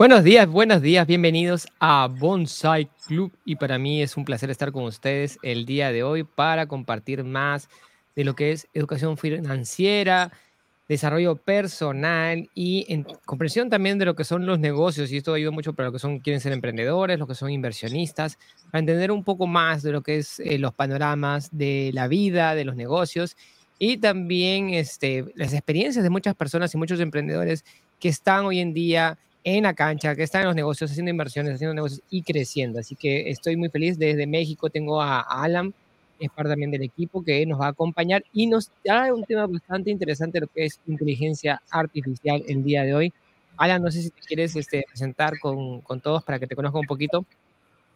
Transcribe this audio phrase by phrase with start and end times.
[0.00, 4.72] Buenos días, buenos días, bienvenidos a Bonsai Club y para mí es un placer estar
[4.72, 7.68] con ustedes el día de hoy para compartir más
[8.16, 10.32] de lo que es educación financiera,
[10.88, 15.12] desarrollo personal y en comprensión también de lo que son los negocios.
[15.12, 18.38] Y esto ayuda mucho para los que son quieren ser emprendedores, los que son inversionistas,
[18.70, 22.54] para entender un poco más de lo que es eh, los panoramas de la vida,
[22.54, 23.36] de los negocios
[23.78, 27.66] y también este, las experiencias de muchas personas y muchos emprendedores
[27.98, 31.54] que están hoy en día en la cancha, que está en los negocios, haciendo inversiones,
[31.54, 32.80] haciendo negocios y creciendo.
[32.80, 33.98] Así que estoy muy feliz.
[33.98, 35.74] Desde México tengo a, Alan,
[36.18, 39.46] es parte también del equipo, que nos va a acompañar y nos da un tema
[39.46, 43.12] bastante interesante, lo que es inteligencia artificial el día de hoy.
[43.56, 46.78] Alan, no sé si te quieres este, presentar con, con todos para que te conozca
[46.78, 47.24] un poquito.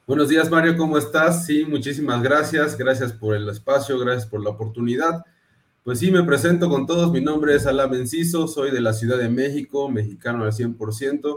[0.06, 1.46] Buenos días, Mario, ¿cómo estás?
[1.46, 2.76] Sí, muchísimas gracias.
[2.76, 5.24] Gracias por el espacio, gracias por la oportunidad.
[5.84, 7.12] Pues sí, me presento con todos.
[7.12, 11.36] Mi nombre es Alá Benciso, soy de la Ciudad de México, mexicano al 100%,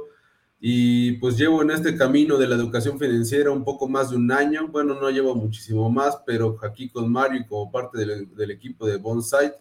[0.62, 4.32] y pues llevo en este camino de la educación financiera un poco más de un
[4.32, 4.70] año.
[4.70, 8.96] Bueno, no llevo muchísimo más, pero aquí con Mario y como parte del, equipo de
[8.96, 9.52] Bonsai,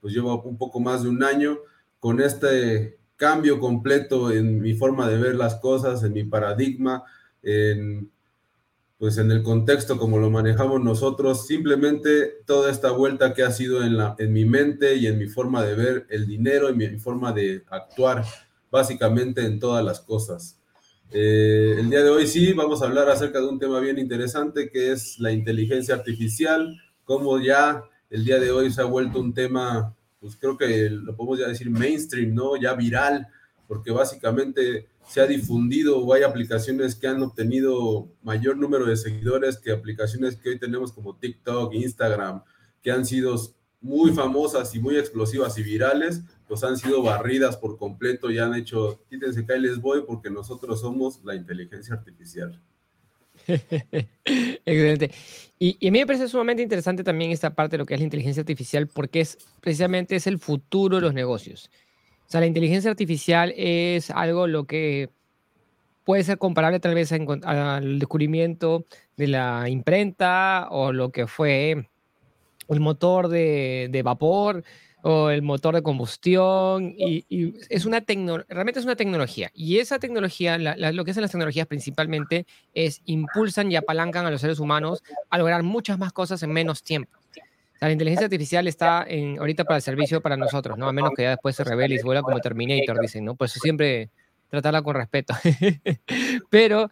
[0.00, 1.58] pues llevo un poco más de un año
[1.98, 7.02] con este cambio completo en mi forma de ver las cosas, en mi paradigma,
[7.42, 8.12] en
[8.98, 13.84] pues en el contexto como lo manejamos nosotros, simplemente toda esta vuelta que ha sido
[13.84, 16.98] en, la, en mi mente y en mi forma de ver el dinero y mi,
[16.98, 18.24] forma de actuar
[18.70, 20.58] básicamente en todas las cosas.
[21.10, 24.70] Eh, el día de hoy sí vamos a hablar acerca de un tema bien interesante
[24.70, 29.34] que es la inteligencia artificial, como ya el día de hoy se ha vuelto un
[29.34, 32.56] tema, pues creo que lo podemos ya decir mainstream, ¿no?
[32.56, 33.28] Ya viral,
[33.68, 39.58] porque básicamente se ha difundido o hay aplicaciones que han obtenido mayor número de seguidores
[39.58, 42.42] que aplicaciones que hoy tenemos como TikTok, Instagram,
[42.82, 43.36] que han sido
[43.80, 48.54] muy famosas y muy explosivas y virales, pues han sido barridas por completo y han
[48.54, 52.60] hecho, quítense que ahí les voy porque nosotros somos la inteligencia artificial.
[54.26, 55.12] Excelente.
[55.58, 58.00] Y, y, a mí me parece sumamente interesante también esta parte de lo que es
[58.00, 61.70] la inteligencia artificial porque es precisamente es el futuro de los negocios.
[62.26, 65.10] O sea, la inteligencia artificial es algo lo que
[66.04, 68.84] puede ser comparable tal vez al descubrimiento
[69.16, 71.88] de la imprenta o lo que fue
[72.68, 74.64] el motor de, vapor
[75.02, 77.24] o el motor de combustión y,
[77.68, 78.00] es una
[78.48, 79.50] realmente es una tecnología.
[79.54, 84.40] Y esa tecnología lo que hacen las tecnologías principalmente es impulsan y apalancan a los
[84.40, 87.18] seres humanos a lograr muchas más cosas en menos tiempo
[87.80, 90.88] la inteligencia artificial está en, ahorita para el servicio para nosotros, ¿no?
[90.88, 93.34] A menos que ya después se revele y se vuelva como Terminator, dicen, ¿no?
[93.34, 94.10] Por eso siempre
[94.48, 95.34] tratarla con respeto.
[96.50, 96.88] Pero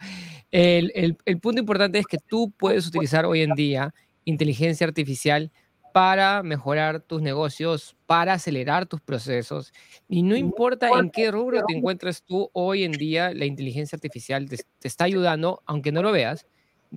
[0.50, 5.50] el, el, el, punto importante es que tú puedes utilizar hoy en día inteligencia artificial
[5.92, 9.72] para mejorar tus negocios, para acelerar tus procesos.
[10.08, 14.48] Y no importa en qué rubro te encuentres tú hoy en día, la inteligencia artificial
[14.48, 16.46] te, te está ayudando, aunque no lo veas,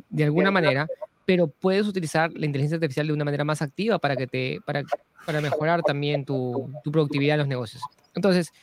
[0.10, 0.88] de alguna manera,
[1.28, 4.82] pero puedes utilizar la inteligencia artificial de una manera más activa para, que te, para,
[5.26, 7.84] para mejorar también tu, tu productividad en los negocios.
[8.16, 8.54] Entonces,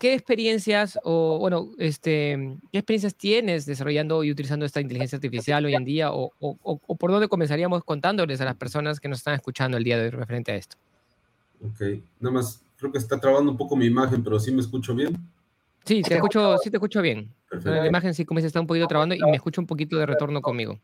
[0.00, 5.74] ¿qué experiencias o, bueno, este, qué experiencias tienes desarrollando y utilizando esta inteligencia artificial hoy
[5.74, 9.34] en día o, o, o, por dónde comenzaríamos contándoles a las personas que nos están
[9.34, 10.76] escuchando el día de hoy referente a esto?
[11.64, 11.80] Ok,
[12.18, 15.16] nada más, creo que está trabando un poco mi imagen, pero sí me escucho bien.
[15.84, 17.32] Sí, te escucho, sí te escucho bien.
[17.62, 20.06] La imagen sí como se está un poquito trabando y me escucho un poquito de
[20.06, 20.80] retorno conmigo.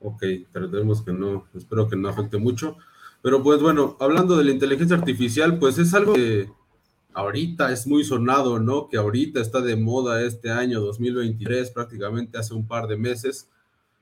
[0.00, 0.22] Ok,
[0.52, 2.76] tratemos que no, espero que no afecte mucho.
[3.22, 6.48] Pero pues bueno, hablando de la inteligencia artificial, pues es algo que
[7.14, 8.88] ahorita es muy sonado, ¿no?
[8.88, 13.48] Que ahorita está de moda este año 2023, prácticamente hace un par de meses.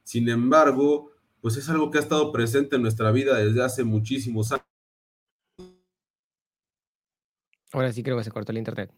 [0.04, 4.52] Sin embargo, pues es algo que ha estado presente en nuestra vida desde hace muchísimos
[4.52, 4.66] años.
[7.72, 8.92] Ahora sí creo que se cortó el internet.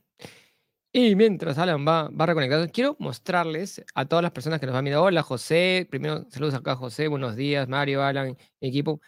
[0.92, 4.84] Y mientras Alan va, va reconectando, quiero mostrarles a todas las personas que nos van
[4.84, 5.02] viendo.
[5.02, 5.86] Hola, José.
[5.90, 7.08] Primero, saludos acá, José.
[7.08, 9.00] Buenos días, Mario, Alan, equipo.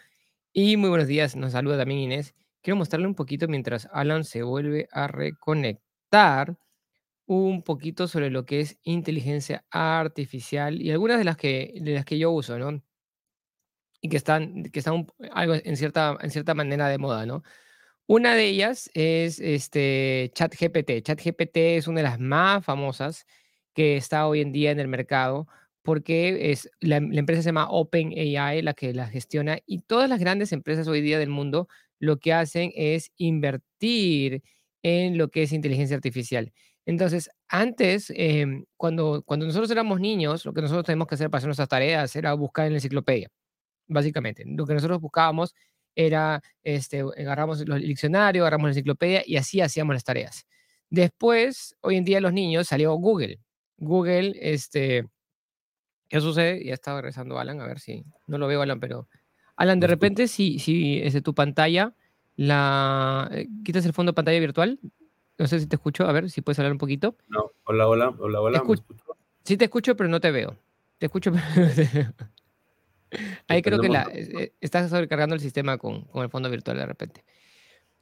[0.52, 1.36] Y muy buenos días.
[1.36, 2.34] Nos saluda también Inés.
[2.62, 6.56] Quiero mostrarle un poquito mientras Alan se vuelve a reconectar
[7.26, 12.04] un poquito sobre lo que es inteligencia artificial y algunas de las que, de las
[12.04, 12.82] que yo uso, ¿no?
[14.02, 17.42] Y que están, que están algo en cierta, en cierta manera de moda, ¿no?
[18.10, 21.02] Una de ellas es este ChatGPT.
[21.04, 23.24] ChatGPT es una de las más famosas
[23.72, 25.46] que está hoy en día en el mercado
[25.82, 30.50] porque es la, empresa se llama OpenAI la que la gestiona y todas las grandes
[30.50, 31.68] empresas hoy día del mundo
[32.00, 34.42] lo que hacen es invertir
[34.82, 36.52] en lo que es inteligencia artificial.
[36.86, 41.38] Entonces, antes, em, cuando, cuando nosotros éramos niños, lo que nosotros tenemos que hacer para
[41.38, 43.28] hacer nuestras tareas era buscar en la enciclopedia,
[43.86, 44.42] básicamente.
[44.46, 45.54] Lo que nosotros buscábamos
[46.06, 50.46] era, este, agarramos el diccionario, agarramos la enciclopedia y así hacíamos las tareas.
[50.88, 53.38] Después, hoy en día los niños salió Google.
[53.76, 55.06] Google, este,
[56.08, 56.64] ¿qué sucede?
[56.64, 59.08] Ya estaba regresando Alan, a ver si, no lo veo Alan, pero
[59.56, 61.94] Alan, de repente, si, si es de tu pantalla,
[62.36, 64.80] la, eh, quitas el fondo de pantalla virtual,
[65.38, 67.16] no sé si te escucho, a ver si puedes hablar un poquito.
[67.28, 68.62] No, hola, hola, hola, hola.
[69.44, 70.56] Sí te escucho, pero no te veo.
[70.98, 72.14] Te escucho, pero no te veo.
[73.48, 76.86] Ahí creo que la, eh, estás sobrecargando el sistema con, con, el fondo virtual de
[76.86, 77.24] repente.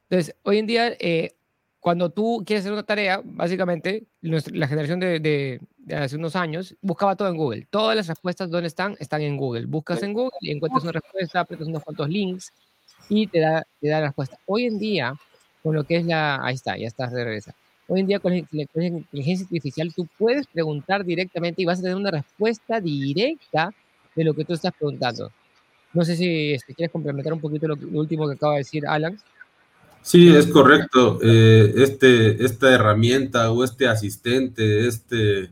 [0.09, 1.35] Entonces, hoy en día, eh,
[1.79, 5.59] cuando tú quieres hacer una tarea, básicamente, la generación de, de,
[5.95, 7.67] hace unos años buscaba todo en Google.
[7.69, 8.95] Todas las respuestas, ¿dónde están?
[8.99, 9.65] Están en Google.
[9.65, 12.51] Buscas en Google y encuentras una respuesta, apretas unos cuantos links
[13.07, 14.37] y te da, te da la respuesta.
[14.45, 15.13] Hoy en día,
[15.63, 16.39] con lo que es la...
[16.43, 17.51] Ahí está, ya estás de regreso.
[17.87, 21.97] Hoy en día con la, inteligencia artificial tú puedes preguntar directamente y vas a tener
[21.97, 23.73] una respuesta directa
[24.19, 25.31] de lo que tú estás preguntando.
[25.93, 29.17] No sé si, este, quieres complementar un poquito lo, último que acaba de decir Alan.
[30.01, 31.19] Sí, es correcto.
[31.23, 35.49] Eh, este, esta herramienta o este asistente, este,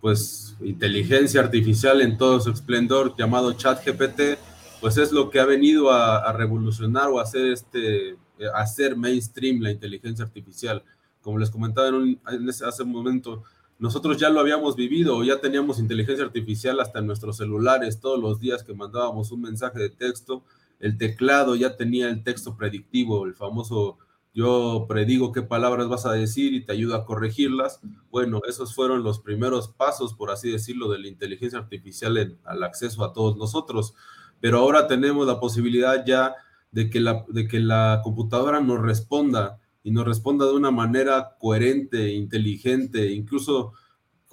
[0.00, 4.38] pues, inteligencia artificial en todo su esplendor llamado ChatGPT,
[4.80, 8.16] pues es lo que ha venido a, revolucionar o hacer este,
[8.54, 10.84] hacer mainstream la inteligencia artificial.
[11.20, 13.42] Como les comentaba en, hace un momento,
[13.82, 18.38] nosotros ya lo habíamos vivido, ya teníamos inteligencia artificial hasta en nuestros celulares, todos los
[18.38, 20.44] días que mandábamos un mensaje de texto,
[20.78, 23.98] el teclado ya tenía el texto predictivo, el famoso
[24.32, 27.80] yo predigo qué palabras vas a decir y te ayudo a corregirlas.
[28.12, 32.62] Bueno, esos fueron los primeros pasos, por así decirlo, de la inteligencia artificial en, al
[32.62, 33.94] acceso a todos nosotros.
[34.40, 36.36] Pero ahora tenemos la posibilidad ya
[36.70, 41.36] de que la, de que la computadora nos responda y nos responda de una manera
[41.38, 43.72] coherente, inteligente, incluso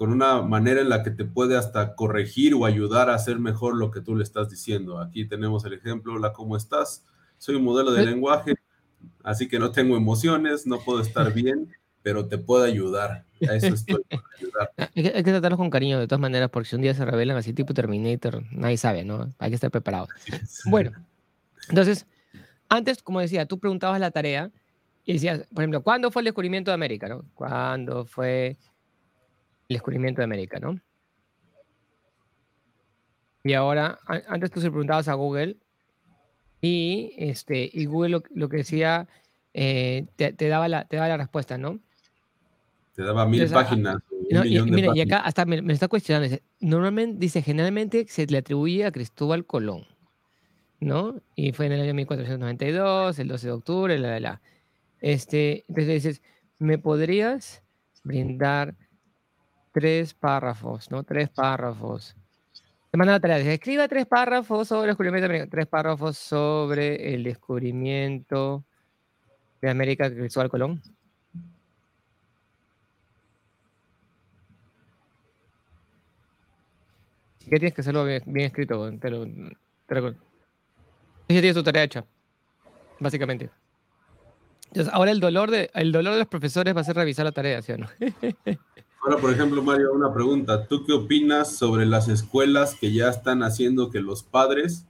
[0.00, 3.76] con una manera en la que te puede hasta corregir o ayudar a hacer mejor
[3.76, 4.98] lo que tú le estás diciendo.
[4.98, 7.04] Aquí tenemos el ejemplo, hola, ¿cómo estás?
[7.36, 8.54] Soy un modelo de lenguaje,
[9.22, 11.68] así que no tengo emociones, no puedo estar bien,
[12.02, 13.26] pero te puedo ayudar.
[13.46, 14.70] A eso estoy para ayudar.
[14.94, 17.52] Hay que, tratarlos con cariño de todas maneras, porque si un día se revelan así
[17.52, 19.30] tipo Terminator, nadie sabe, ¿no?
[19.38, 20.08] Hay que estar preparado.
[20.64, 20.92] Bueno,
[21.68, 22.06] entonces,
[22.68, 24.50] antes, como decía, tú preguntabas la tarea
[25.04, 27.08] y decías, por ejemplo, ¿cuándo fue el descubrimiento de América?
[27.08, 27.24] ¿no?
[27.34, 28.56] ¿Cuándo fue
[29.68, 30.58] el descubrimiento de América?
[30.58, 30.78] ¿no?
[33.42, 33.98] Y ahora,
[34.28, 35.56] antes tú se preguntabas a Google
[36.60, 39.08] y, este, y Google lo, que decía,
[39.54, 41.80] eh, te, daba la, te daba la respuesta, ¿no?
[42.94, 43.96] Te daba mil páginas.
[44.28, 46.36] y, mira, y acá hasta me, me está cuestionando.
[46.60, 49.86] normalmente, dice, generalmente se le atribuye a Cristóbal Colón.
[50.80, 51.20] ¿no?
[51.36, 54.40] Y fue en el año 1492, el 12 de octubre, la, la, la.
[55.00, 56.22] Este, entonces dices,
[56.58, 57.62] ¿me podrías
[58.04, 58.74] brindar
[59.72, 61.04] tres párrafos, ¿no?
[61.04, 62.16] Tres párrafos.
[62.90, 67.14] Te manda la tarea, escriba tres párrafos sobre el descubrimiento de América, tres párrafos sobre
[67.14, 68.64] el descubrimiento
[69.60, 70.82] de América que Cristóbal Colón.
[77.38, 78.90] ¿Qué tienes que hacerlo bien, escrito?
[78.98, 79.26] Te lo,
[79.86, 80.12] te lo,
[81.28, 82.04] ya tiene su tarea hecha,
[82.98, 83.50] básicamente.
[84.70, 87.32] Entonces, ahora el dolor, de, el dolor de los profesores va a ser revisar la
[87.32, 87.88] tarea, ¿sí o no?
[89.02, 90.66] Ahora, por ejemplo, Mario, una pregunta.
[90.66, 94.84] ¿Tú qué opinas sobre las escuelas que ya están haciendo que los padres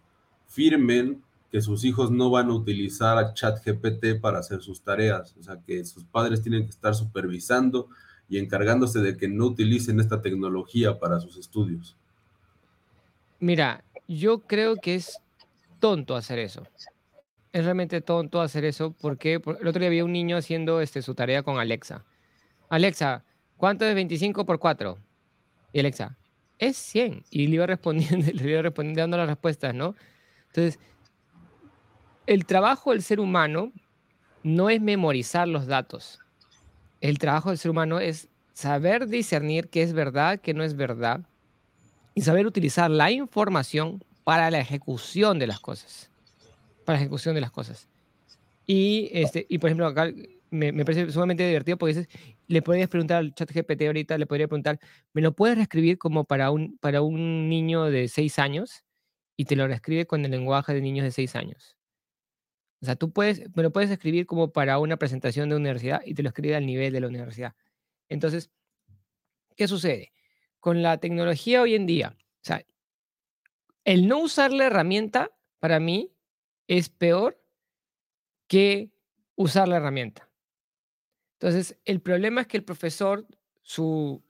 [0.49, 1.23] firmen
[1.53, 5.35] que sus hijos no van a utilizar a ChatGPT para hacer sus tareas?
[5.39, 7.89] O sea, que sus padres tienen que estar supervisando
[8.29, 11.97] y encargándose de que no utilicen esta tecnología para sus estudios.
[13.39, 15.21] Mira, yo creo que es
[15.79, 16.67] tonto hacer eso.
[17.53, 21.15] Es realmente tonto hacer eso porque el otro día había un niño haciendo este, su
[21.15, 22.05] tarea con Alexa.
[22.69, 23.25] Alexa,
[23.57, 24.99] ¿cuánto es 25 por 4?
[25.73, 26.17] Y Alexa,
[26.59, 27.25] es 100.
[27.31, 29.97] Y le iba respondiendo, le iba respondiendo dando las respuestas, ¿no?
[30.49, 30.79] Entonces,
[32.27, 33.73] el trabajo del ser humano
[34.43, 36.21] no es memorizar los datos.
[37.01, 41.23] El trabajo del ser humano es saber discernir qué es verdad, qué no es verdad,
[42.15, 46.10] y saber utilizar la información para la ejecución de las cosas.
[46.91, 47.89] Para la ejecución de las cosas.
[48.67, 50.11] Y, este, y por ejemplo, acá
[50.51, 52.09] me, parece sumamente divertido porque dices,
[52.49, 54.81] le podrías preguntar al chat GPT ahorita, le podría preguntar,
[55.13, 58.83] ¿me lo puedes reescribir como para un, para un niño de 6 años?
[59.37, 61.77] Y te lo reescribe con el lenguaje de niños de 6 años.
[62.83, 66.15] O sea, tú puedes, me lo puedes escribir como para una presentación de universidad y
[66.15, 67.55] te lo escribe al nivel de la universidad.
[68.09, 68.51] Entonces,
[69.55, 70.13] ¿qué sucede?
[70.59, 72.65] Con la tecnología hoy en día, o sea,
[73.85, 75.31] el no usar la herramienta,
[75.61, 76.11] para mí,
[76.71, 77.43] es peor
[78.47, 78.93] que
[79.35, 80.31] usar la herramienta.
[81.41, 83.27] Entonces, el problema es que el profesor,
[83.61, 84.23] su,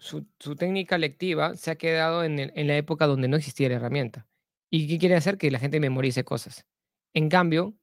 [0.58, 4.26] técnica lectiva se ha quedado en, en, la época donde no existía la herramienta.
[4.70, 5.36] ¿Y qué quiere hacer?
[5.36, 6.64] Que la gente memorice cosas.
[7.12, 7.74] En cambio,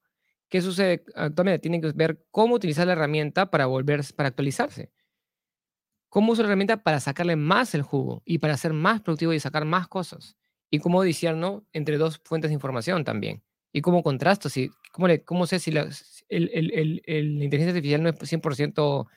[0.50, 1.60] ¿qué sucede actualmente?
[1.60, 4.92] Tienen que ver cómo utilizar la herramienta para volver, para actualizarse.
[6.10, 9.40] cómo uso la herramienta para sacarle más el jugo y para ser más productivo y
[9.40, 10.36] sacar más cosas.
[10.72, 13.44] Y cómo disierno entre dos fuentes de información también.
[13.78, 14.50] Y cómo contrasto,
[15.24, 15.88] cómo, sé si la
[16.30, 19.08] inteligencia artificial no es 100%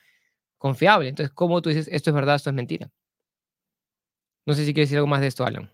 [0.59, 1.09] confiable.
[1.09, 2.91] Entonces, ¿cómo tú dices esto es verdad, esto es mentira?
[4.45, 5.71] No sé si quieres decir algo más de esto, Alan.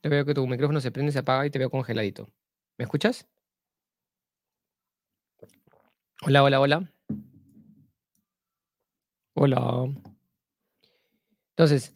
[0.00, 2.26] Te veo que tu micrófono se prende, se apaga y te veo congeladito.
[2.78, 3.28] ¿Me escuchas?
[6.22, 6.90] Hola, hola, hola.
[9.34, 9.92] Hola.
[11.50, 11.92] Entonces,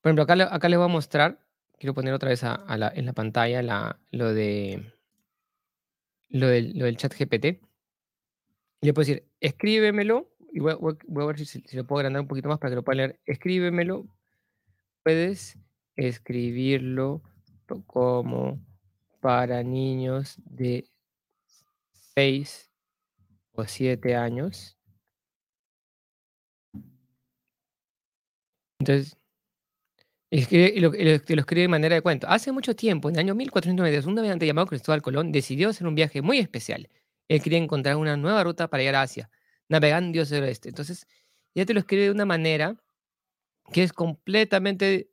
[0.00, 1.38] por ejemplo, acá, acá les voy a mostrar,
[1.78, 4.92] quiero poner otra vez en la pantalla lo, de,
[6.28, 7.60] lo, del, chat GPT.
[8.80, 12.58] Le puedo decir, escríbemelo, y voy, a ver si, lo puedo agrandar un poquito más
[12.58, 13.20] para que lo pueda leer.
[13.26, 14.06] Escríbemelo,
[15.02, 15.58] puedes
[15.96, 17.22] escribirlo
[17.86, 18.60] como
[19.20, 20.88] para niños de
[22.14, 22.70] 6
[23.52, 24.78] o 7 años.
[28.80, 29.17] Entonces,
[30.30, 32.26] y, lo, escribe de manera de cuento.
[32.28, 35.94] Hace mucho tiempo, en el año 1492, un navegante llamado Cristóbal Colón decidió hacer un
[35.94, 36.88] viaje muy especial.
[37.28, 39.30] Él quería encontrar una nueva ruta para llegar a Asia,
[39.68, 40.68] navegando hacia el oeste.
[40.68, 41.06] Entonces,
[41.54, 42.76] ya te lo escribe de una manera
[43.72, 45.10] que es completamente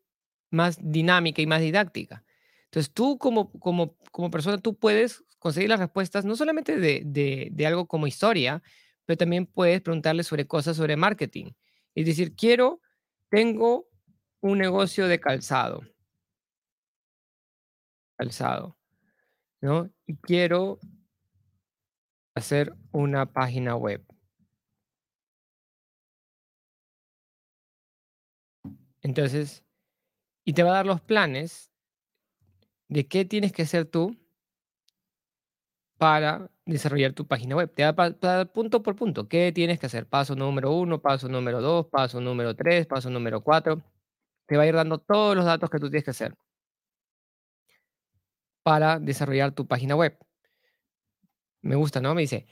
[0.52, 2.24] más dinámica y más didáctica.
[2.66, 7.50] Entonces, tú como, como, como persona, tú puedes conseguir las respuestas no solamente de, de,
[7.52, 8.62] de algo como historia,
[9.06, 11.52] pero también puedes preguntarle sobre cosas sobre marketing.
[11.94, 12.82] Es decir, quiero
[13.30, 13.88] tengo
[14.46, 15.82] un negocio de calzado.
[18.16, 18.78] Calzado.
[19.60, 19.90] ¿No?
[20.06, 20.80] Y quiero
[22.36, 24.06] hacer una página web.
[29.02, 29.64] Entonces,
[30.44, 31.72] y te va a dar los planes
[32.88, 34.16] de qué tienes que hacer tú
[35.98, 37.74] para desarrollar tu página web.
[37.74, 40.08] Te da, punto por punto qué tienes que hacer.
[40.08, 43.82] Paso número uno, paso número dos, paso número tres, paso número cuatro.
[44.46, 46.36] Te va a ir dando todos los datos que tú tienes que hacer
[48.64, 50.18] para desarrollar tu página web.
[51.62, 52.16] Me gusta, ¿no?
[52.16, 52.48] Me dice,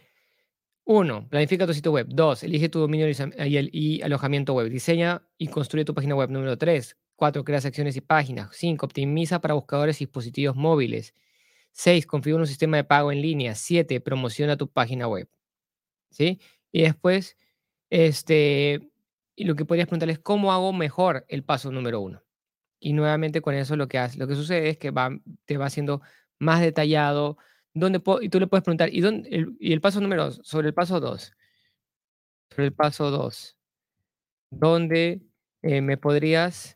[0.85, 2.07] uno, planifica tu sitio web.
[2.09, 4.69] Dos, elige tu dominio y, alojamiento web.
[4.69, 6.29] Diseña y construye tu página web.
[6.29, 8.49] Número tres, cuatro, crea secciones y páginas.
[8.55, 11.15] Cinco, optimiza para buscadores y dispositivos móviles.
[11.71, 12.05] 6.
[12.05, 13.55] Configura un sistema de pago en línea.
[13.55, 13.99] 7.
[14.01, 15.27] Promociona tu página web.
[16.11, 16.39] ¿Sí?
[16.71, 17.37] Y después,
[17.89, 18.92] este,
[19.35, 22.23] y lo que podrías preguntarle es cómo hago mejor el paso número uno.
[22.79, 25.09] Y nuevamente con eso lo que hace, lo que sucede es que va,
[25.45, 26.01] te va haciendo
[26.39, 27.37] más detallado.
[27.73, 30.41] Dónde y tú le puedes preguntar, ¿y, dónde, el, y el paso número dos?
[30.43, 31.33] Sobre el paso 2.
[32.51, 33.57] Sobre el paso 2.
[34.51, 35.21] ¿Dónde
[35.61, 36.75] eh, me podrías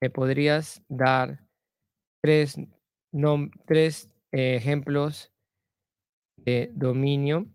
[0.00, 1.44] me podrías dar
[2.22, 2.56] tres
[3.66, 5.32] tres ejemplos
[6.36, 7.46] de dominio.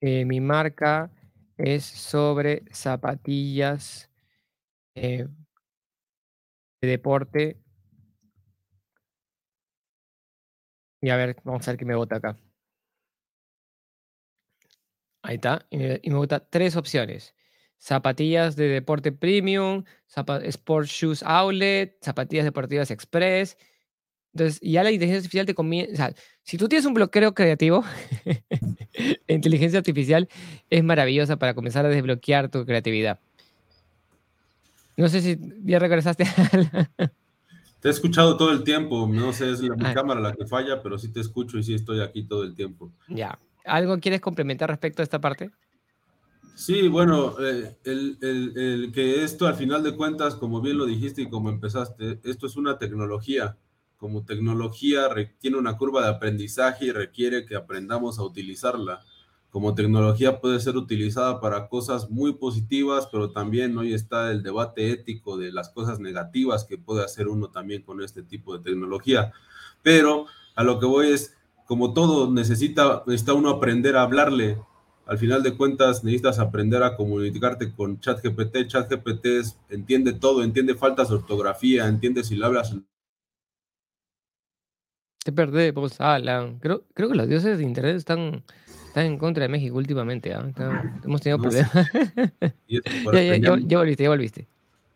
[0.00, 1.10] Eh, mi marca
[1.58, 4.10] es sobre zapatillas
[4.94, 5.26] eh,
[6.80, 7.58] de deporte.
[11.00, 12.36] Y a ver, vamos a ver qué me vota acá.
[15.22, 15.66] Ahí está.
[15.70, 16.10] Y me, y
[16.50, 17.34] tres opciones.
[17.78, 23.56] Zapatillas de deporte premium, Sport Shoes Outlet, zapatillas deportivas express
[24.36, 27.82] entonces, ya la inteligencia artificial te comienza, o sea, si tú tienes un bloqueo creativo,
[29.26, 30.28] la inteligencia artificial
[30.68, 33.18] es maravillosa para comenzar a desbloquear tu creatividad.
[34.98, 36.26] No sé si ya regresaste.
[37.80, 39.94] te he escuchado todo el tiempo, no sé, es la, mi ah.
[39.94, 42.92] cámara la que falla, pero sí te escucho y sí estoy aquí todo el tiempo.
[43.08, 43.38] Ya.
[43.64, 45.50] ¿Algo quieres complementar respecto a esta parte?
[46.54, 51.22] Sí, bueno, eh, el, el, que esto al final de cuentas, como bien lo dijiste
[51.22, 53.56] y como empezaste, esto es una tecnología
[53.96, 59.00] como tecnología tiene una curva de aprendizaje y requiere que aprendamos a utilizarla.
[59.50, 64.90] Como tecnología puede ser utilizada para cosas muy positivas, pero también hoy está el debate
[64.90, 69.32] ético de las cosas negativas que puede hacer uno también con este tipo de tecnología.
[69.82, 71.34] Pero a lo que voy es,
[71.64, 74.58] como todo, necesita, necesita uno aprender a hablarle.
[75.06, 78.66] Al final de cuentas, necesitas aprender a comunicarte con ChatGPT.
[78.66, 79.26] ChatGPT
[79.70, 82.76] entiende todo, entiende faltas de ortografía, entiende si le hablas
[85.26, 86.60] te perdemos, Alan.
[86.60, 88.44] Creo, creo que los dioses de internet están,
[88.86, 90.32] están en contra de México últimamente.
[90.32, 90.48] ¿ah?
[91.04, 91.72] hemos tenido problemas.
[92.68, 92.80] ya,
[93.74, 94.48] volviste, ya volviste.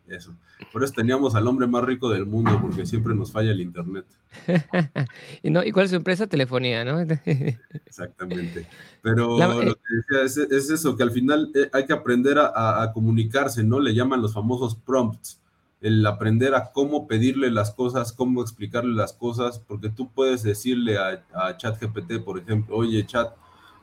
[0.07, 0.33] Eso.
[0.71, 4.05] Por eso teníamos al hombre más rico del mundo, porque siempre nos falla el internet.
[5.43, 6.27] ¿Y, no, ¿Y cuál es su empresa?
[6.27, 7.01] Telefonía, ¿no?
[7.85, 8.65] Exactamente.
[9.01, 12.37] Pero lo eh que decía es, es, eso, que al final eh, hay que aprender
[12.37, 13.81] a, a comunicarse, ¿no?
[13.81, 15.40] Le llaman los famosos prompts
[15.81, 20.97] el aprender a cómo pedirle las cosas, cómo explicarle las cosas, porque tú puedes decirle
[20.97, 23.33] a, ChatGPT, por ejemplo, oye, chat,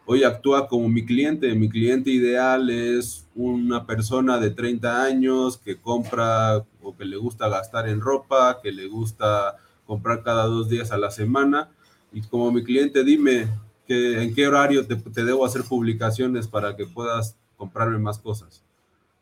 [0.06, 1.52] hoy actúa como mi cliente.
[1.56, 7.48] Mi cliente ideal es una persona de 30 años que compra o que le gusta
[7.48, 11.68] gastar en ropa, que le gusta comprar cada dos días a la semana.
[12.12, 13.48] Y como mi cliente, dime
[13.88, 18.67] que, en qué horario te debo hacer publicaciones para que puedas comprarme más cosas.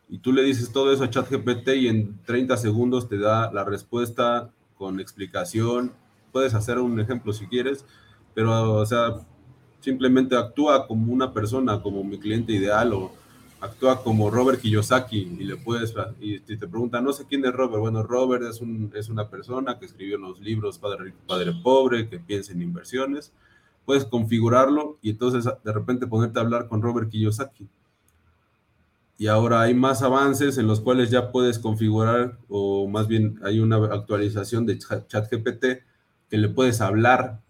[0.09, 3.65] Y tú le dices todo eso a ChatGPT y en 30 segundos te da la
[3.65, 5.93] respuesta con explicación.
[6.33, 7.85] Puedes hacer un ejemplo si quieres,
[8.35, 9.15] pero, o sea,
[9.81, 13.13] simplemente actúa como una persona, como mi cliente ideal o
[13.61, 17.81] actúa como Robert Kiyosaki y le puedes, y te preguntan, no sé quién es Robert.
[17.81, 22.09] Bueno, Robert es, un, es una persona que escribió los libros Padre Rico, Padre Pobre,
[22.09, 23.33] que piensa en inversiones.
[23.85, 27.67] Puedes configurarlo y entonces de repente ponerte a hablar con Robert Kiyosaki
[29.19, 33.61] y ahora hay más avances en los cuales ya puedes configurar, o más bien hay
[33.61, 35.65] una actualización de ChatGPT
[36.29, 37.41] que le puedes hablar,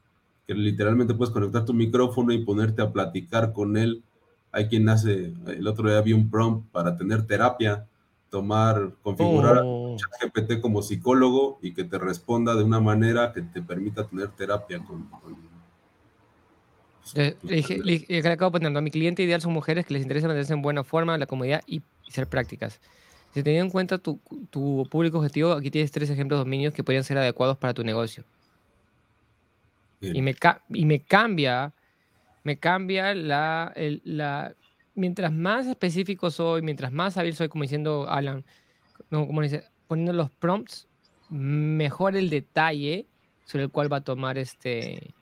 [0.47, 4.05] que literalmente puedes conectar tu micrófono y ponerte a platicar con él.
[4.53, 7.87] Hay quien hace, el otro día vi un prompt para tener terapia,
[8.31, 9.97] tomar, configurar oh.
[9.97, 14.79] ChatGPT como psicólogo y que te responda de una manera que te permita tener terapia
[14.79, 15.35] con, con
[17.15, 17.37] le,
[18.09, 20.85] le, acabo poniendo a mi cliente ideal son mujeres que les interesa mantenerse en buena
[20.85, 22.81] forma, la comodidad y, ser prácticas.
[23.35, 24.21] Si teniendo en cuenta tu,
[24.51, 27.85] tu, público objetivo, aquí tienes tres ejemplos de dominios que podrían ser adecuados para tu
[27.85, 28.25] negocio.
[30.01, 30.35] Y me,
[30.71, 31.73] y me cambia,
[32.45, 33.73] me cambia la,
[34.05, 34.55] la,
[34.95, 38.45] mientras más específico soy, mientras más hábil soy, como diciendo Alan,
[39.11, 40.87] no, como dice, poniendo los prompts,
[41.29, 43.07] mejor el detalle
[43.45, 45.15] sobre el cual va a tomar este,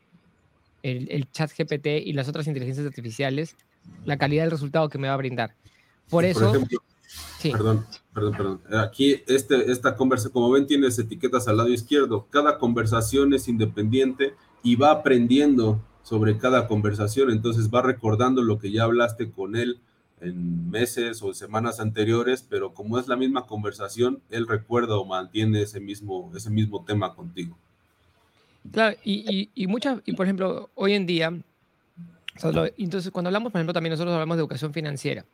[0.84, 3.56] el, chat GPT y las otras inteligencias artificiales,
[4.04, 5.54] la calidad del resultado que me va a brindar.
[6.08, 6.52] Por eso...
[7.42, 8.60] Perdón, perdón, perdón.
[8.82, 12.26] Aquí este, esta conversación, como ven, tienes etiquetas al lado izquierdo.
[12.30, 18.72] Cada conversación es independiente y va aprendiendo sobre cada conversación, entonces va recordando lo que
[18.72, 19.80] ya hablaste con él
[20.20, 25.62] en meses o semanas anteriores, pero como es la misma conversación, él recuerda o mantiene
[25.62, 27.56] ese mismo, ese mismo tema contigo.
[28.72, 31.32] Claro, y, y, muchas, y por ejemplo, hoy en día,
[32.78, 35.24] entonces cuando hablamos, por ejemplo, también nosotros hablamos de educación financiera.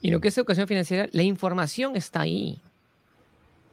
[0.00, 2.60] Y lo que es educación financiera, la información está ahí.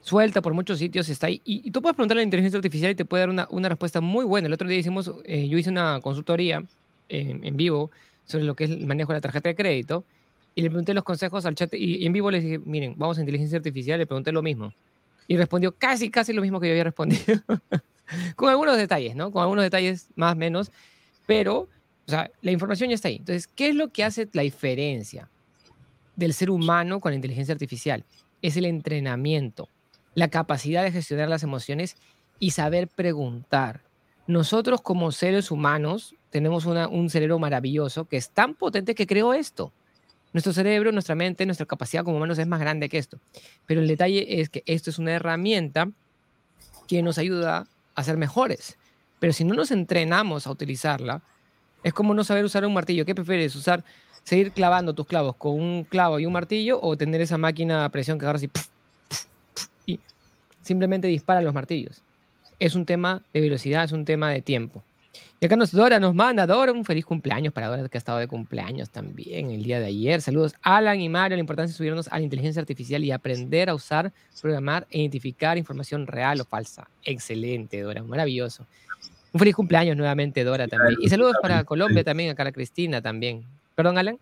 [0.02, 1.42] Suelta por muchos sitios, está ahí.
[1.46, 4.02] Y, tú puedes preguntarle a la inteligencia artificial y te puede dar una, una respuesta
[4.02, 4.48] muy buena.
[4.48, 6.64] El otro día hicimos, eh, yo hice una consultoría
[7.10, 7.92] en vivo
[8.26, 10.06] sobre lo que es el manejo de la tarjeta de crédito
[10.56, 13.22] y le pregunté los consejos al chat y, en vivo le dije, miren, vamos a
[13.22, 14.74] inteligencia artificial, le pregunté lo mismo.
[15.28, 17.24] Y respondió casi, casi lo mismo que yo había respondido.
[18.36, 19.32] con algunos detalles, ¿no?
[19.32, 20.72] Con algunos detalles más, menos,
[21.26, 21.70] pero,
[22.08, 23.18] o sea, la información ya está ahí.
[23.18, 25.30] Entonces, ¿qué es lo que hace la diferencia
[26.16, 28.06] del ser humano con la inteligencia artificial?
[28.42, 29.70] Es el entrenamiento,
[30.16, 31.96] la capacidad de gestionar las emociones
[32.40, 33.82] y saber preguntar.
[34.28, 39.74] Nosotros como seres humanos tenemos un cerebro maravilloso que es tan potente que creó esto.
[40.34, 43.20] Nuestro cerebro, nuestra mente, nuestra capacidad como humanos es más grande que esto.
[43.66, 45.92] Pero el detalle es que esto es una herramienta
[46.88, 48.78] que nos ayuda a ser mejores.
[49.20, 51.22] Pero si no nos entrenamos a utilizarla,
[51.84, 53.06] es como no saber usar un martillo.
[53.06, 53.56] ¿Qué prefieres?
[53.56, 53.84] ¿Usar,
[54.24, 57.90] seguir clavando tus clavos con un clavo y un martillo o tener esa máquina a
[57.90, 58.50] presión que agarra así
[59.86, 60.00] y
[60.62, 62.02] simplemente dispara los martillos?
[62.60, 64.84] Es un tema de velocidad, es un tema de tiempo.
[65.40, 68.20] Y acá nos Dora nos manda, Dora, un feliz cumpleaños para Dora que ha estado
[68.20, 70.22] de cumpleaños también el día de ayer.
[70.22, 73.74] Saludos Alan y Mario, la importancia de subirnos a la inteligencia artificial y aprender a
[73.74, 76.88] usar, programar e identificar información real o falsa.
[77.04, 78.68] Excelente, Dora, maravilloso.
[79.34, 81.00] Un feliz cumpleaños nuevamente, Dora, también.
[81.02, 83.44] Y saludos para Colombia también, acá la Cristina también.
[83.74, 84.20] Perdón, Alan.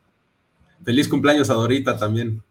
[0.86, 2.42] Feliz cumpleaños a Dorita también.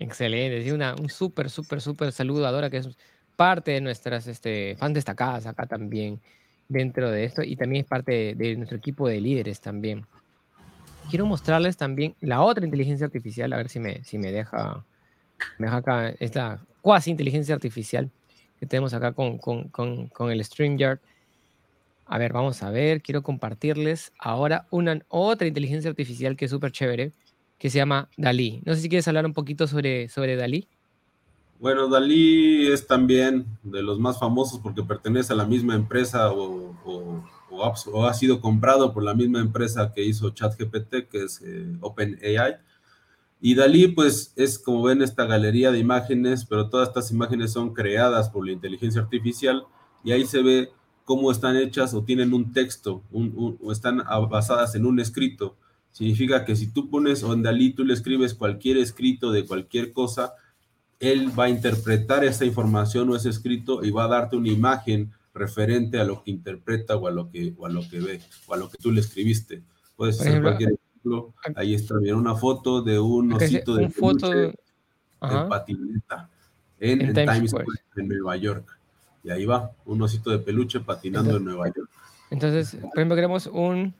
[0.00, 2.88] Excelente, una, un súper, súper, súper saludo a Dora, que es
[3.36, 6.20] parte de nuestras este, fans destacadas acá también
[6.68, 10.06] dentro de esto y también es parte de, nuestro equipo de líderes también.
[11.10, 14.84] Quiero mostrarles también la otra inteligencia artificial, a ver si me, si me deja,
[15.58, 18.10] me deja acá esta cuasi inteligencia artificial
[18.58, 20.98] que tenemos acá con, con, con, con el StreamYard.
[22.06, 26.72] A ver, vamos a ver, quiero compartirles ahora una otra inteligencia artificial que es súper
[26.72, 27.12] chévere,
[27.58, 28.62] que se llama Dalí.
[28.64, 30.68] No sé si quieres hablar un poquito sobre, sobre Dalí.
[31.60, 36.74] Bueno, Dalí es también de los más famosos porque pertenece a la misma empresa o,
[38.06, 42.56] ha, sido comprado por la misma empresa que hizo ChatGPT, que es eh, OpenAI.
[43.40, 47.72] Y Dalí, pues, es como ven esta galería de imágenes, pero todas estas imágenes son
[47.72, 49.64] creadas por la inteligencia artificial
[50.02, 50.70] y ahí se ve
[51.04, 55.56] cómo están hechas o tienen un texto o están basadas en un escrito.
[55.92, 59.92] Significa que si tú pones o en Dalí tú le escribes cualquier escrito de cualquier
[59.92, 60.34] cosa,
[61.00, 65.12] él va a interpretar esa información o ese escrito y va a darte una imagen
[65.34, 68.54] referente a lo que interpreta o a lo que, o a lo que ve o
[68.54, 69.62] a lo que tú le escribiste.
[69.96, 71.34] Puedes hacer cualquier ejemplo.
[71.56, 74.54] Ahí está, bien, una foto de un osito de foto de
[75.20, 76.30] patineta
[76.78, 78.78] en, Times Square, en Nueva York.
[79.22, 81.90] Y ahí va, un osito de peluche patinando en Nueva York.
[82.30, 83.94] Entonces, por ejemplo, queremos un,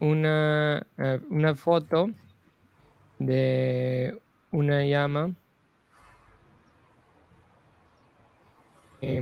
[0.00, 2.10] una, eh, una foto
[3.18, 4.18] de
[4.50, 5.34] una llama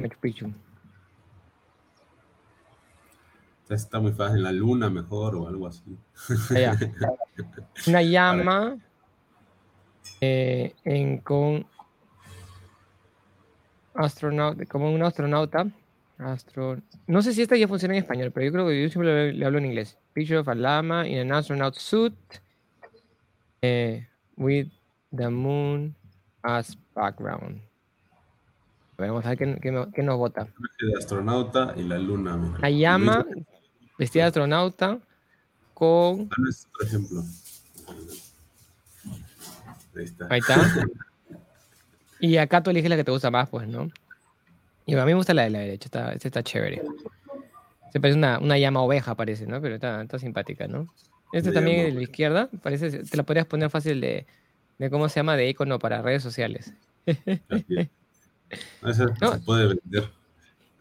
[0.00, 0.52] Machu Picchu.
[3.68, 5.96] Está muy fácil, la luna mejor o algo así.
[7.86, 8.76] Una llama
[10.20, 11.66] eh, en, con
[13.94, 15.66] astronauta, como un astronauta.
[16.18, 16.78] Astro...
[17.06, 19.44] No sé si esta ya funciona en español, pero yo creo que yo siempre le,
[19.44, 19.98] hablo en inglés.
[20.12, 22.14] Picture of a llama in an astronaut suit
[23.62, 24.68] eh, with
[25.10, 25.96] the moon
[26.42, 27.60] as background.
[28.98, 30.48] Vamos a ver qué, nos vota.
[30.78, 32.56] El astronauta y la luna.
[32.60, 33.26] La llama
[33.98, 34.98] vestida de astronauta
[35.74, 36.28] con...
[36.28, 37.22] Por ejemplo.
[39.96, 40.26] Ahí está.
[40.30, 40.86] Ahí está.
[42.20, 43.90] y acá tú eliges la que te gusta más, pues, ¿no?
[44.86, 46.82] Y a mí me gusta la de la derecha, está, esta está chévere.
[47.92, 49.60] Se parece una, una llama oveja, parece, ¿no?
[49.60, 50.86] Pero está, está simpática, ¿no?
[51.32, 54.26] Este también es de la izquierda, parece, te la podrías poner fácil de,
[54.78, 56.72] de cómo se llama, de icono para redes sociales.
[58.86, 60.10] Eso se puede vender.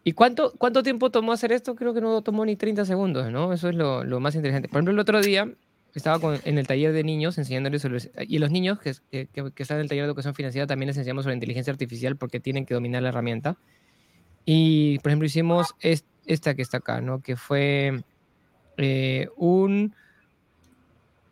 [0.04, 1.76] ¿Y cuánto, cuánto tiempo tomó hacer esto?
[1.76, 3.52] Creo que no tomó ni 30 segundos, ¿no?
[3.52, 4.68] Eso es lo, lo más interesante.
[4.68, 5.48] Por ejemplo, el otro día
[5.94, 7.98] estaba con, en el taller de niños enseñándoles sobre...
[8.26, 10.96] Y los niños que, que, que, están en el taller de educación financiera también les
[10.96, 13.56] enseñamos sobre inteligencia artificial porque tienen que dominar la herramienta.
[14.44, 17.20] Y, por ejemplo, hicimos esta que está acá, ¿no?
[17.20, 18.02] Que fue
[18.78, 19.94] eh, un...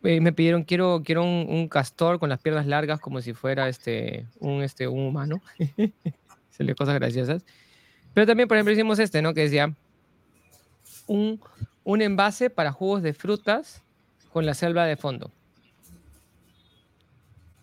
[0.03, 3.69] Eh, me pidieron, quiero, quiero un, un, castor con las piernas largas como si fuera
[3.69, 5.41] este, un, este, un humano.
[6.63, 7.43] Le cosas graciosas.
[8.13, 9.33] Pero también, por ejemplo, hicimos este, ¿no?
[9.33, 9.73] Que decía
[11.07, 11.39] un,
[11.83, 13.83] un envase para jugos de frutas
[14.31, 15.31] con la selva de fondo.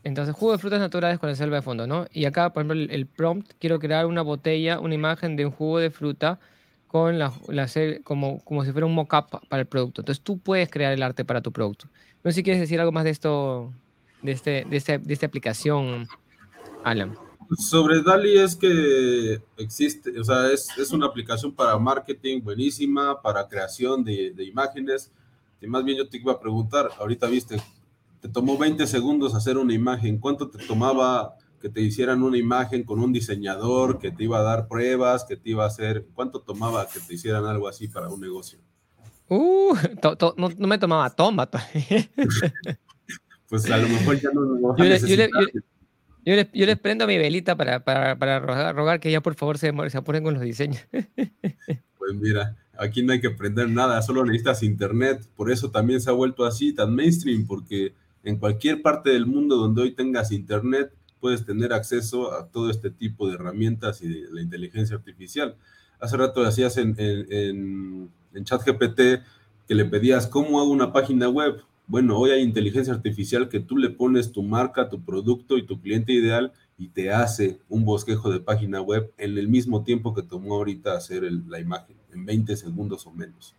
[0.05, 2.07] Entonces, jugo de frutas naturales con la selva de fondo, ¿no?
[2.13, 5.79] Y acá, por ejemplo, el, prompt, quiero crear una botella, una imagen de un jugo
[5.79, 6.39] de fruta
[6.87, 7.69] con la, la
[8.05, 10.01] como, como si fuera un mock-up para el producto.
[10.01, 11.89] Entonces, tú puedes crear el arte para tu producto.
[12.25, 13.73] No sé si quieres decir algo más de esto,
[14.23, 16.09] de, este, de, este, de esta aplicación,
[16.85, 17.15] Alan.
[17.57, 23.49] Sobre DALI es que existe, o sea, es, es una aplicación para marketing buenísima, para
[23.49, 25.11] creación de, de, imágenes.
[25.61, 27.57] Y más bien yo te iba a preguntar, ahorita viste,
[28.21, 32.85] te tomó 20 segundos hacer una imagen, ¿cuánto te tomaba que te hicieran una imagen
[32.85, 36.41] con un diseñador que te iba a dar pruebas, que te iba a hacer, cuánto
[36.41, 38.59] tomaba que te hicieran algo así para un negocio?
[39.29, 39.75] Uh,
[40.37, 41.49] no, no, me tomaba toma.
[43.49, 45.61] pues a lo mejor ya no, no yo, yo
[46.25, 49.73] les, yo les prendo mi velita para, para, para rogar, que ya por favor se,
[49.91, 50.87] se apuren con los diseños.
[51.99, 55.29] Pues mira, aquí no hay que prender nada, solo necesitas internet.
[55.37, 59.57] Por eso también se ha vuelto así tan mainstream, porque en cualquier parte del mundo
[59.57, 64.33] donde hoy tengas internet, puedes tener acceso a todo este tipo de herramientas y de
[64.33, 65.57] la inteligencia artificial.
[66.01, 69.01] Hace rato decías en, en, en, en ChatGPT
[69.67, 71.61] que le pedías cómo hago una página web.
[71.89, 75.81] Bueno, hoy hay inteligencia artificial que tú le pones tu marca, tu producto y tu
[75.81, 80.23] cliente ideal y te hace un bosquejo de página web en el mismo tiempo que
[80.23, 83.55] tomó ahorita hacer la imagen, en 20 segundos o menos.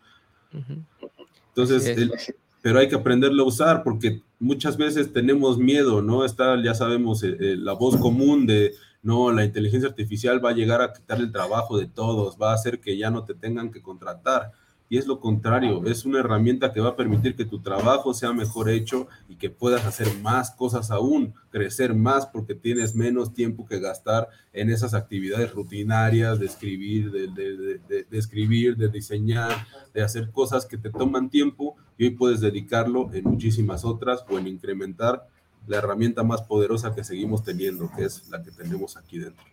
[1.48, 6.24] Entonces, pero hay que aprenderlo a usar porque muchas veces tenemos miedo, ¿no?
[6.24, 10.56] Está, ya sabemos, eh, eh, la voz común de, no, la inteligencia artificial va a
[10.56, 13.72] llegar a quitar el trabajo de todos, va a hacer que ya no te tengan
[13.72, 14.52] que contratar
[14.90, 18.34] y es lo contrario, es una herramienta que va a permitir que tu trabajo sea
[18.34, 23.68] mejor hecho y que puedas hacer más cosas aún, crecer más porque tienes menos tiempo
[23.68, 30.02] que gastar en esas actividades rutinarias de escribir, de, de, de, escribir, de diseñar, de
[30.02, 34.48] hacer cosas que te toman tiempo y hoy puedes dedicarlo en muchísimas otras o en
[34.48, 35.28] incrementar
[35.68, 39.46] la herramienta más poderosa que seguimos teniendo, que es la que tenemos aquí dentro.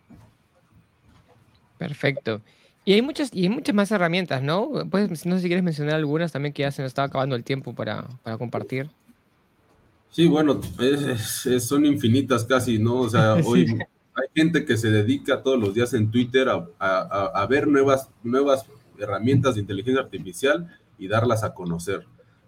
[1.77, 2.41] Perfecto.
[2.89, 4.71] Y hay muchas, y hay muchas más herramientas, ¿no?
[4.89, 7.43] Pues, no sé si quieres mencionar algunas también que ya se nos estaba acabando el
[7.43, 8.89] tiempo para, para compartir.
[10.09, 10.61] Sí, bueno,
[11.59, 13.01] son infinitas casi, ¿no?
[13.01, 13.67] O sea, hoy
[14.15, 18.09] hay gente que se dedica todos los días en Twitter a, a, a, ver nuevas,
[18.23, 18.65] nuevas
[19.01, 22.07] herramientas de inteligencia artificial y darlas a conocer.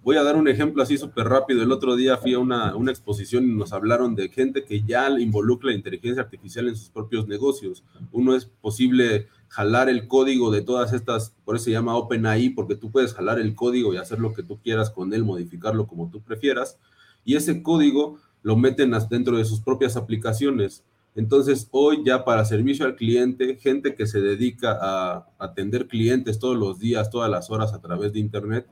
[0.09, 1.63] Voy a dar un ejemplo así súper rápido.
[1.63, 5.07] El otro día fui a una, una, exposición y nos hablaron de gente que ya
[5.21, 7.85] involucra la inteligencia artificial en sus propios negocios.
[8.11, 12.75] Uno es posible jalar el código de todas estas, por eso se llama OpenAI, porque
[12.75, 16.09] tú puedes jalar el código y hacer lo que tú quieras con él, modificarlo como
[16.11, 16.79] tú prefieras,
[17.27, 20.85] y ese código lo meten dentro de sus propias aplicaciones.
[21.17, 26.57] Entonces, hoy ya para servicio al cliente, gente que se dedica a atender clientes todos
[26.57, 28.67] los días, todas las horas a través de Internet,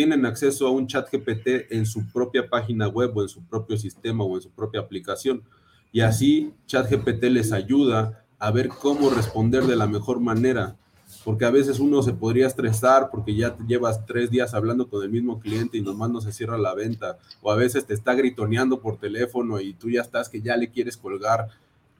[0.00, 3.76] tienen acceso a un chat GPT en su propia página web o en su propio
[3.76, 5.42] sistema o en su propia aplicación.
[5.92, 10.74] Y así ChatGPT les ayuda a ver cómo responder de la mejor manera.
[11.22, 15.10] Porque a veces uno se podría estresar porque ya llevas tres días hablando con el
[15.10, 17.18] mismo cliente y nomás no se cierra la venta.
[17.42, 20.70] O a veces te está gritoneando por teléfono y tú ya estás que ya le
[20.70, 21.48] quieres colgar.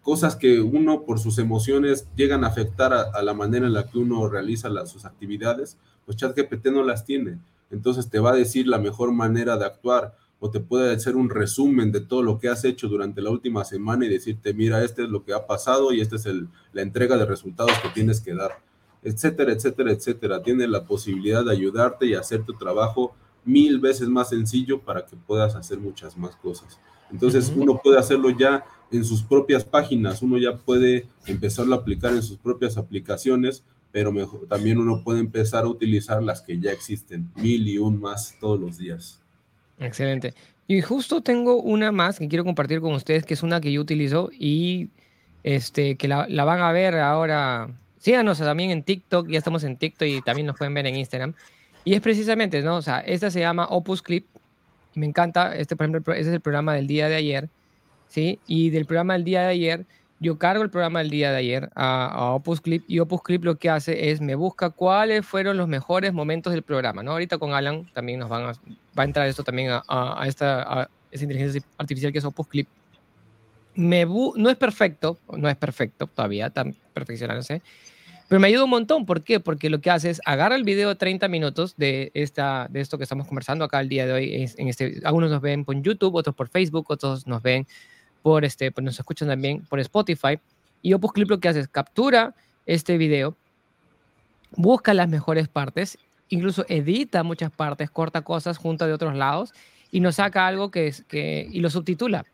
[0.01, 3.99] Cosas que uno por sus emociones llegan a afectar a, la manera en la que
[3.99, 5.77] uno realiza las, sus actividades.
[6.07, 7.39] Pues ChatGPT no las tiene.
[7.71, 11.29] Entonces te va a decir la mejor manera de actuar o te puede hacer un
[11.29, 15.05] resumen de todo lo que has hecho durante la última semana y decirte, mira, este
[15.05, 18.21] es lo que ha pasado y esta es el, la entrega de resultados que tienes
[18.21, 18.59] que dar,
[19.03, 20.43] etcétera, etcétera, etcétera.
[20.43, 25.17] Tiene la posibilidad de ayudarte y hacer tu trabajo mil veces más sencillo para que
[25.17, 26.81] puedas hacer muchas más cosas.
[27.13, 32.13] Entonces uno puede hacerlo ya en sus propias páginas, uno ya puede empezarlo a aplicar
[32.13, 36.73] en sus propias aplicaciones, pero mejor, también uno puede empezar a utilizar las que ya
[36.73, 39.21] existen, mil y un más todos los días.
[39.79, 40.35] Excelente.
[40.67, 43.81] Y justo tengo una más que quiero compartir con ustedes, que es una que yo
[43.81, 44.91] utilizo y
[45.43, 47.69] este, que la, la van a ver ahora.
[47.99, 51.35] Síganos también en TikTok, ya estamos en TikTok y también nos pueden ver en Instagram.
[51.85, 52.77] Y es precisamente, ¿no?
[52.77, 54.27] O sea, esta se llama Opus Clip.
[54.95, 57.49] Me encanta, este, por ejemplo, ese es el programa del día de ayer,
[58.09, 58.39] ¿sí?
[58.47, 59.87] Y del programa del día de ayer
[60.21, 63.57] yo cargo el programa del día de ayer a, Opus Clip y Opus Clip lo
[63.57, 67.13] que hace es me busca cuáles fueron los mejores momentos del programa, ¿no?
[67.13, 68.53] Ahorita con Alan también nos van a,
[68.97, 72.69] va a entrar esto también a, esta inteligencia artificial que es Opus Clip.
[73.75, 77.63] No es perfecto, no es perfecto todavía, tan perfeccionándose,
[78.29, 79.07] pero me ayuda un montón.
[79.07, 79.41] ¿Por qué?
[79.41, 82.99] Porque lo que hace es agarra el video de 30 minutos de, esta, de esto
[82.99, 84.53] que estamos conversando acá el día de hoy.
[84.59, 87.67] En este, algunos nos ven por YouTube, otros por Facebook, otros nos ven
[88.23, 90.39] por este, pues nos escuchan también por Spotify.
[90.83, 92.35] Y Opus Clip lo que hace es captura
[92.67, 93.37] este video,
[94.57, 99.53] busca las mejores partes, incluso edita muchas partes, corta cosas junto de otros lados
[99.91, 102.25] y nos saca algo que es que y lo subtitula.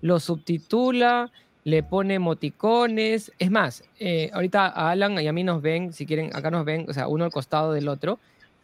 [0.00, 1.30] Lo subtitula,
[1.64, 3.32] le pone emoticones.
[3.38, 6.64] Es más, eh, ahorita a Alan y a mí nos ven, si quieren, acá nos
[6.64, 8.18] ven, o sea, uno al costado del otro.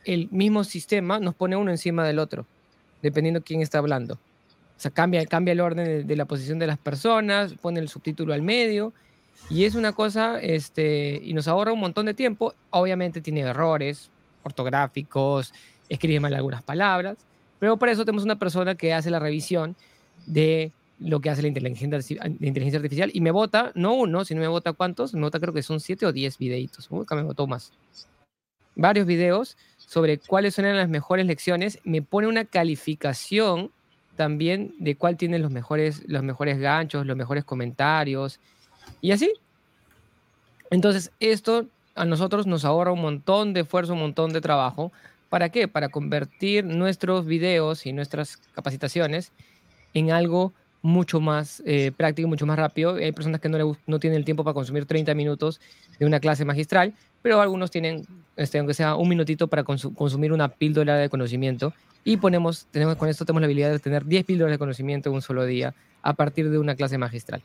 [0.05, 2.47] El mismo sistema nos pone uno encima del otro,
[3.03, 4.19] dependiendo quién está hablando.
[4.83, 8.43] Sea, cambia, cambia el orden de, la posición de las personas, pone el subtítulo al
[8.43, 8.93] medio.
[9.49, 12.53] Y es una cosa, este, y nos ahorra un montón de tiempo.
[12.71, 14.11] Obviamente tiene errores
[14.43, 15.55] ortográficos,
[15.89, 17.17] escribe mal algunas palabras,
[17.61, 19.77] pero por eso tenemos una persona que hace la revisión
[20.27, 24.41] de lo que hace la inteligencia, la inteligencia artificial y me vota, no uno, sino
[24.41, 27.47] me vota cuántos, me vota creo que son siete o diez videitos, acá me votó
[27.47, 27.73] más.
[28.75, 33.71] Varios videos sobre cuáles son las mejores lecciones, me pone una calificación
[34.17, 38.41] también de cuál tiene los mejores, los mejores ganchos, los mejores comentarios
[39.01, 39.33] y así.
[40.71, 44.93] Entonces, esto a nosotros nos ahorra un montón de esfuerzo, un montón de trabajo.
[45.29, 45.69] ¿Para qué?
[45.69, 49.33] Para convertir nuestros videos y nuestras capacitaciones
[49.95, 52.97] en algo mucho más eh, práctico, mucho más rápido.
[52.97, 55.61] Hay personas que no, le, no tienen el tiempo para consumir 30 minutos
[55.99, 58.07] de una clase magistral, pero algunos tienen,
[58.37, 61.73] este, aunque sea un minutito, para consumir una píldora de conocimiento
[62.05, 65.15] y ponemos, tenemos, con esto tenemos la habilidad de tener 10 píldoras de conocimiento en
[65.15, 67.43] un solo día a partir de una clase magistral.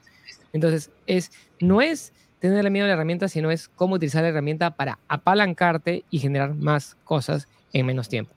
[0.51, 4.71] Entonces, es, no es tener miedo a la herramienta, sino es cómo utilizar la herramienta
[4.71, 8.33] para apalancarte y generar más cosas en menos tiempo.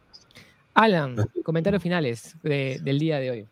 [0.74, 3.46] Alan, comentarios finales del día de hoy.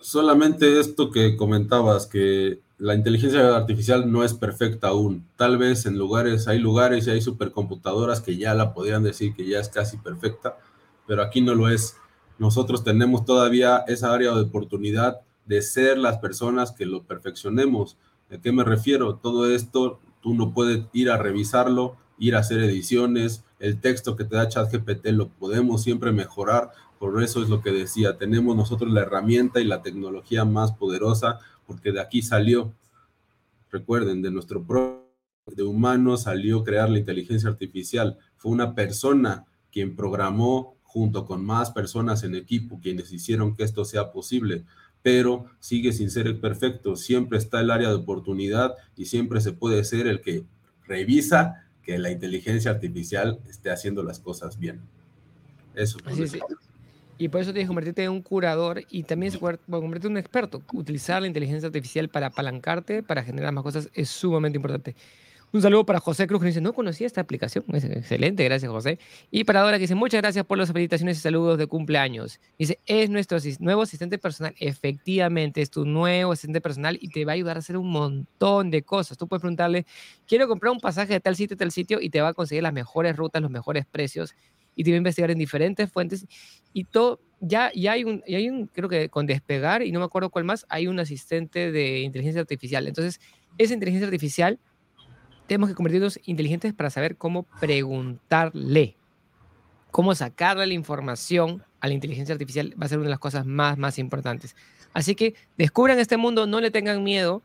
[0.00, 5.26] Solamente esto que comentabas, que la inteligencia artificial no es perfecta aún.
[5.36, 9.46] Tal vez en lugares, hay lugares y hay supercomputadoras que ya la podrían decir que
[9.46, 10.56] ya es casi perfecta,
[11.06, 11.96] pero aquí no lo es.
[12.38, 17.98] Nosotros tenemos todavía esa área de oportunidad de ser las personas que lo perfeccionemos.
[18.32, 19.16] ¿A qué me refiero?
[19.16, 24.24] Todo esto tú no puedes ir a revisarlo, ir a hacer ediciones, el texto que
[24.24, 28.92] te da ChatGPT lo podemos siempre mejorar, por eso es lo que decía, tenemos nosotros
[28.92, 32.74] la herramienta y la tecnología más poderosa, porque de aquí salió,
[33.70, 35.06] recuerden, de nuestro propio
[35.46, 41.70] de humano salió crear la inteligencia artificial, fue una persona quien programó junto con más
[41.70, 44.64] personas en equipo quienes hicieron que esto sea posible,
[45.00, 46.96] pero sigue sin ser perfecto.
[46.96, 50.44] Siempre está el área de oportunidad y siempre se puede ser el que
[50.84, 54.82] revisa que la inteligencia artificial esté haciendo las cosas bien.
[55.74, 55.96] Eso.
[57.20, 59.34] Y por eso tienes que convertirte en un curador y también
[59.68, 60.62] convertirte en un experto.
[60.72, 64.96] Utilizar la inteligencia artificial para apalancarte, para generar más cosas, es sumamente importante.
[65.52, 67.62] Un saludo para José Cruz que dice, no conocía esta aplicación.
[67.74, 68.98] excelente, gracias José.
[69.30, 72.40] Y para Dora que dice, muchas gracias por las felicitaciones y saludos de cumpleaños.
[72.58, 74.54] Dice, es nuestro nuevo asistente personal.
[74.58, 78.70] Efectivamente, es tu nuevo asistente personal y te va a ayudar a hacer un montón
[78.70, 79.18] de cosas.
[79.18, 79.84] Tú puedes preguntarle,
[80.26, 82.72] quiero comprar un pasaje de tal sitio, tal sitio y te va a conseguir las
[82.72, 84.34] mejores rutas, los mejores precios
[84.80, 86.26] y te va a investigar en diferentes fuentes
[86.72, 87.20] y todo.
[87.38, 90.30] Ya, ya hay un, ya hay un, creo que con despegar, y no me acuerdo
[90.30, 92.86] cuál más, hay un asistente de inteligencia artificial.
[92.86, 93.20] Entonces,
[93.58, 94.58] esa inteligencia artificial,
[95.46, 98.96] tenemos que convertirnos inteligentes para saber cómo preguntarle,
[99.90, 103.44] cómo sacarle la información a la inteligencia artificial, va a ser una de las cosas
[103.44, 104.56] más, más importantes.
[104.94, 107.42] Así que descubran este mundo, no le tengan miedo.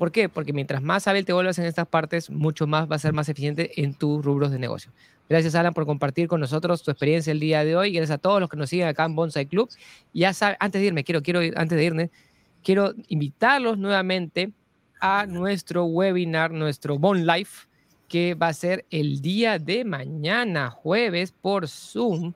[0.00, 0.30] ¿Por qué?
[0.30, 3.28] Porque mientras más hábil te vuelvas en estas partes, mucho más va a ser más
[3.28, 4.90] eficiente en tus rubros de negocio.
[5.28, 7.92] Gracias, Alan, por compartir con nosotros tu experiencia el día de hoy.
[7.92, 9.68] Gracias a todos los que nos siguen acá en Bonsai Club.
[10.14, 12.10] Ya saben, antes de irme, quiero, quiero, antes de irme,
[12.64, 14.54] quiero invitarlos nuevamente
[15.02, 17.68] a nuestro webinar, nuestro Bon Life,
[18.08, 22.32] que va a ser el día de mañana, jueves, por Zoom.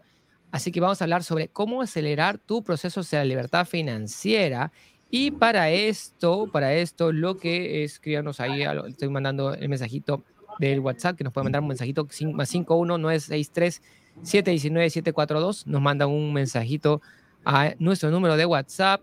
[0.53, 4.70] Así que vamos a hablar sobre cómo acelerar tu proceso hacia la libertad financiera.
[5.16, 10.24] Y para esto, para esto, lo que escríbanos ahí, estoy mandando el mensajito
[10.59, 13.81] del WhatsApp, que nos puede mandar un mensajito más 51963
[14.24, 15.68] 719 742.
[15.68, 17.00] Nos mandan un mensajito
[17.44, 19.02] a nuestro número de WhatsApp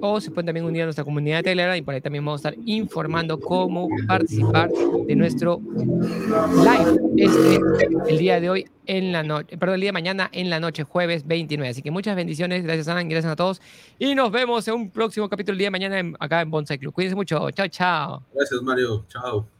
[0.00, 2.44] o se pueden también unir a nuestra comunidad de Telegram y por ahí también vamos
[2.44, 4.70] a estar informando cómo participar
[5.06, 7.60] de nuestro live este
[8.08, 10.82] el día de hoy en la noche, perdón, el día de mañana en la noche,
[10.82, 11.70] jueves 29.
[11.70, 13.60] Así que muchas bendiciones, gracias Ana, gracias a todos
[13.98, 16.92] y nos vemos en un próximo capítulo el día de mañana acá en Bonsai Club.
[16.92, 18.22] Cuídense mucho, chao, chao.
[18.34, 19.59] Gracias Mario, chao.